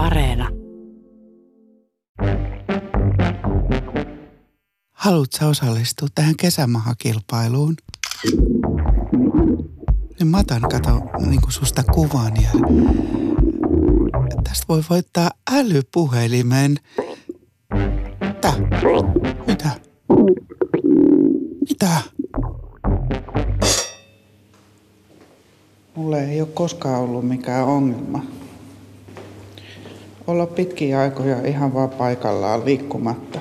[0.00, 0.48] Areena.
[4.92, 7.76] Haluatko osallistua tähän kesämahakilpailuun?
[10.18, 12.50] Niin mä otan, kato, niin kuin susta kuvan ja
[14.44, 16.76] tästä voi voittaa älypuhelimen.
[18.20, 18.52] Mitä?
[19.46, 19.70] Mitä?
[21.68, 22.00] Mitä?
[25.94, 28.24] Mulle ei ole koskaan ollut mikään ongelma.
[30.26, 33.38] Olla pitkiä aikoja ihan vaan paikallaan liikkumatta.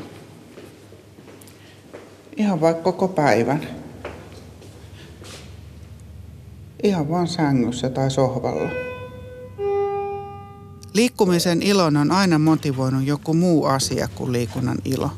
[2.38, 3.67] Ihan vaikka koko päivän.
[6.84, 8.70] Ihan vaan sängyssä tai sohvalla.
[10.94, 15.12] Liikkumisen ilon on aina motivoinut joku muu asia kuin liikunnan ilo.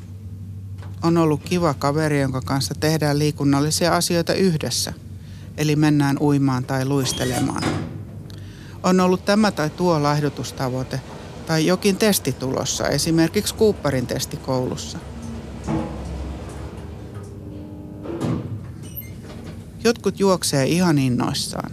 [1.03, 4.94] On ollut kiva kaveri, jonka kanssa tehdään liikunnallisia asioita yhdessä.
[5.58, 7.64] Eli mennään uimaan tai luistelemaan.
[8.84, 11.00] On ollut tämä tai tuo laihdutustavoite
[11.45, 14.97] tai jokin testi tulossa, esimerkiksi Cooperin testi koulussa.
[19.84, 21.72] Jotkut juoksee ihan innoissaan.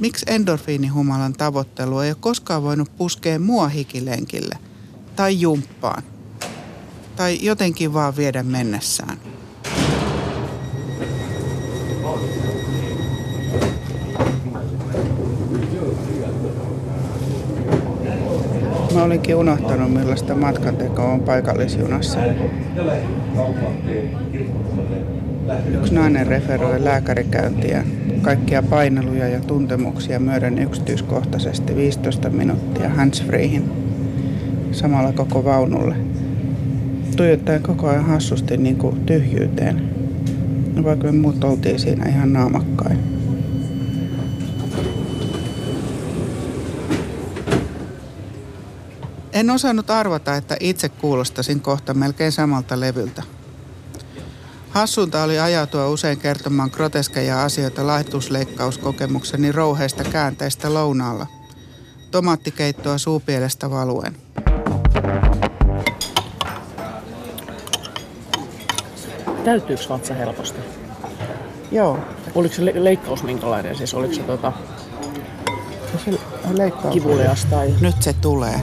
[0.00, 4.58] Miksi endorfiinihumalan tavoittelu ei ole koskaan voinut puskea mua hikilenkille
[5.16, 6.02] tai jumppaan
[7.16, 9.35] tai jotenkin vaan viedä mennessään?
[18.96, 22.18] Mä olinkin unohtanut, millaista matkantekoa on paikallisjunassa.
[25.74, 27.84] Yksi nainen referoi lääkärikäyntiä,
[28.22, 33.70] kaikkia paineluja ja tuntemuksia myöden yksityiskohtaisesti 15 minuuttia handsfreehin,
[34.72, 35.96] samalla koko vaunulle.
[37.16, 39.82] Tuijottaen koko ajan hassusti niin kuin tyhjyyteen,
[40.84, 43.15] vaikka me muut oltiin siinä ihan naamakkain.
[49.36, 53.22] En osannut arvata, että itse kuulostasin kohta melkein samalta levyltä.
[54.70, 61.26] Hassunta oli ajatua usein kertomaan groteskeja asioita laihtusleikkauskokemukseni rouheista käänteistä lounaalla.
[62.10, 64.16] Tomaattikeittoa suupielestä valuen.
[69.44, 70.58] Täyttyykö vatsa helposti?
[71.72, 71.98] Joo.
[72.34, 73.76] Oliko se le- leikkaus minkälainen?
[73.76, 74.52] Siis oliko se tota,
[76.04, 76.10] Se
[76.52, 76.92] leikkaus.
[76.94, 77.74] kivulias tai...
[77.80, 78.60] Nyt se tulee.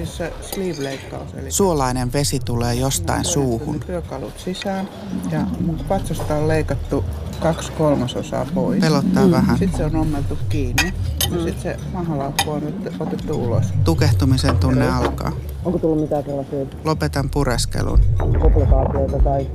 [0.00, 3.80] Siis se sleeve-leikkaus, eli Suolainen vesi tulee jostain suuhun.
[3.80, 4.88] työkalut sisään
[5.30, 7.04] ja mun patsasta on leikattu
[7.40, 8.80] kaksi kolmasosaa pois.
[8.80, 9.58] Pelottaa vähän.
[9.58, 10.94] Sitten se on ommeltu kiinni
[11.30, 13.64] ja sitten se mahalaukku on nyt otettu ulos.
[13.84, 15.32] Tukehtumisen tunne alkaa.
[15.64, 18.00] Onko tullut mitään sellaisia Lopetan pureskelun.
[18.40, 19.46] komplikaatioita tai...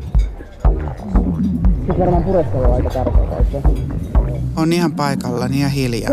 [1.78, 3.95] Sitten varmaan pureskelu on aika tärkeää?
[4.56, 6.12] On ihan paikallani ja hiljaa.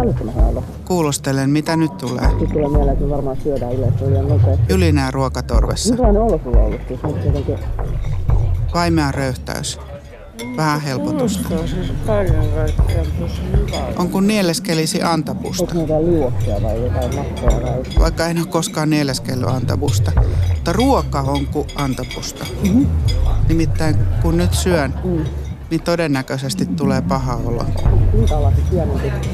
[0.00, 0.62] älyttömän hyvältä.
[0.84, 2.28] Kuulostelen, mitä nyt tulee.
[2.28, 4.72] Sitten tulee mieleen, että me varmaan syödään yleensä liian nopeasti.
[4.74, 5.88] Ylinää ruokatorvessa.
[5.88, 6.80] Minkälainen olo sulla on ollut?
[6.88, 7.58] Siis se jotenkin...
[8.74, 9.78] Vaimea röyhtäys.
[10.56, 11.48] Vähän helpotusta.
[11.48, 13.86] Se on siis kaiken kaikkiaan tosi hyvä.
[13.96, 15.62] On kun nieleskelisi antapusta.
[15.62, 17.82] Onko jotain liuoksia vai jotain makkoja vai...
[17.98, 20.12] Vaikka en ole koskaan nieleskellyt antapusta.
[20.54, 22.46] Mutta ruoka on kuin antapusta.
[23.48, 24.94] Nimittäin kun nyt syön,
[25.70, 27.64] niin todennäköisesti tulee paha olo.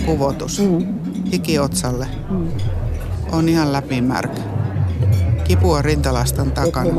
[0.07, 0.63] Kuvotus.
[1.33, 2.07] Hiki otsalle.
[3.33, 4.43] On ihan läpimärkä.
[5.45, 6.91] Kipua rintalastan takana.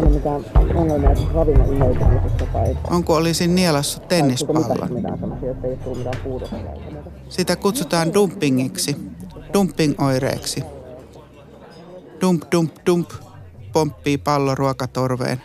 [2.89, 4.89] Onko olisin nielassut tennispallon?
[7.29, 8.95] Sitä kutsutaan dumpingiksi,
[9.53, 10.63] dumpingoireeksi.
[12.21, 13.09] Dump, dump, dump,
[13.73, 15.41] pomppii pallo ruokatorveen,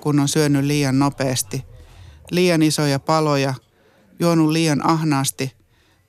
[0.00, 1.64] kun on syönyt liian nopeasti,
[2.30, 3.54] liian isoja paloja,
[4.20, 5.52] juonut liian ahnaasti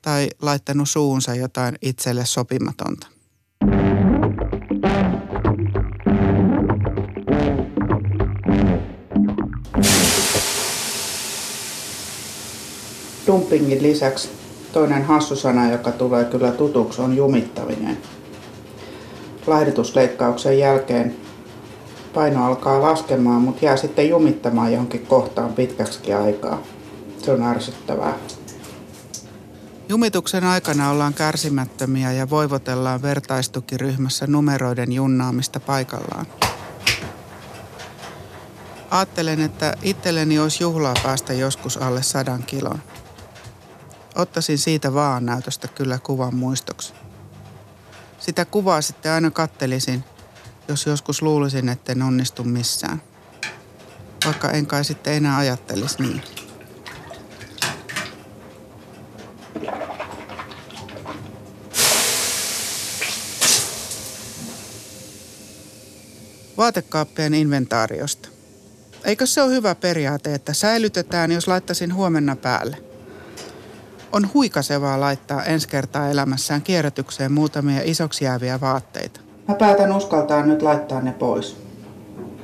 [0.02, 3.06] tai laittanut suunsa jotain itselle sopimatonta.
[13.26, 14.30] Dumpingin lisäksi
[14.72, 17.98] toinen hassusana, joka tulee kyllä tutuksi, on jumittaminen.
[19.46, 21.16] Laihdutusleikkauksen jälkeen
[22.14, 26.62] paino alkaa laskemaan, mutta jää sitten jumittamaan johonkin kohtaan pitkäksi aikaa.
[27.24, 28.14] Se on ärsyttävää.
[29.88, 36.26] Jumituksen aikana ollaan kärsimättömiä ja voivotellaan vertaistukiryhmässä numeroiden junnaamista paikallaan.
[38.90, 42.78] Ajattelen, että itselleni olisi juhlaa päästä joskus alle sadan kilon.
[44.14, 46.92] Ottaisin siitä vaan näytöstä kyllä kuvan muistoksi.
[48.18, 50.04] Sitä kuvaa sitten aina kattelisin,
[50.68, 53.02] jos joskus luulisin, etten onnistu missään.
[54.24, 56.22] Vaikka en kai sitten enää ajattelisi niin.
[66.56, 68.28] Vaatekaappien inventaariosta.
[69.04, 72.82] Eikö se ole hyvä periaate, että säilytetään, jos laittaisin huomenna päälle?
[74.12, 79.31] On huikasevaa laittaa ensi kertaa elämässään kierrätykseen muutamia isoksi jääviä vaatteita.
[79.48, 81.56] Mä päätän uskaltaa nyt laittaa ne pois.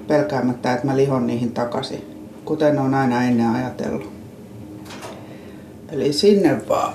[0.07, 4.13] Pelkäämättä, että mä lihon niihin takaisin, kuten on aina ennen ajatellut.
[5.89, 6.95] Eli sinne vaan.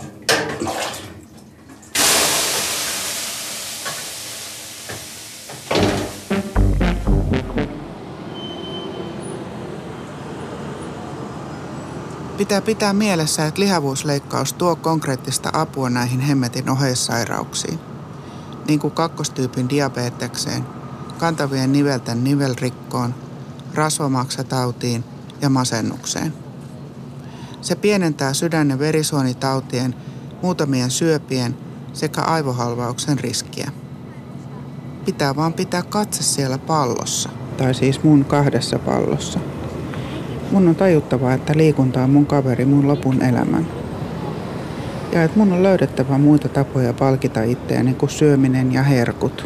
[12.37, 17.79] Pitää pitää mielessä, että lihavuusleikkaus tuo konkreettista apua näihin hemmetin oheissairauksiin,
[18.67, 20.63] niin kuin kakkostyypin diabetekseen,
[21.17, 23.15] kantavien nivelten nivelrikkoon,
[23.73, 25.03] rasvamaksatautiin
[25.41, 26.33] ja masennukseen.
[27.61, 29.95] Se pienentää sydän- ja verisuonitautien,
[30.41, 31.57] muutamien syöpien
[31.93, 33.71] sekä aivohalvauksen riskiä.
[35.05, 37.29] Pitää vaan pitää katse siellä pallossa.
[37.57, 39.39] Tai siis mun kahdessa pallossa.
[40.51, 43.82] Mun on tajuttava, että liikunta on mun kaveri mun lopun elämän.
[45.13, 49.45] Ja että mun on löydettävä muita tapoja palkita itseäni kuin syöminen ja herkut.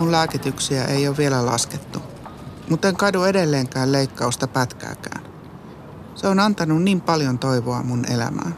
[0.00, 2.02] Mun lääkityksiä ei ole vielä laskettu,
[2.70, 5.22] mutta en kadu edelleenkään leikkausta pätkääkään.
[6.14, 8.54] Se on antanut niin paljon toivoa mun elämään.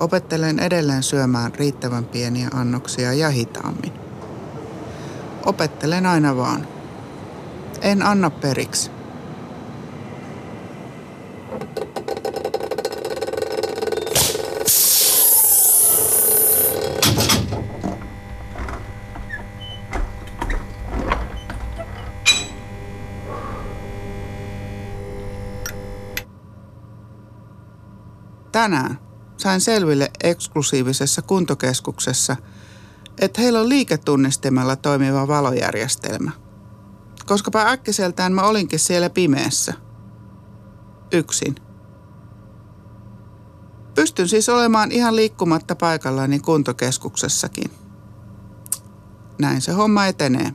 [0.00, 3.92] Opettelen edelleen syömään riittävän pieniä annoksia ja hitaammin.
[5.46, 6.66] Opettelen aina vaan.
[7.82, 8.90] En anna periksi.
[28.54, 28.98] Tänään
[29.36, 32.36] sain selville eksklusiivisessa kuntokeskuksessa,
[33.18, 36.30] että heillä on liiketunnistimella toimiva valojärjestelmä–
[37.26, 39.74] koskapa äkkiseltään mä olinkin siellä pimeässä.
[41.12, 41.54] Yksin.
[43.94, 47.70] Pystyn siis olemaan ihan liikkumatta paikallani kuntokeskuksessakin.
[49.38, 50.52] Näin se homma etenee.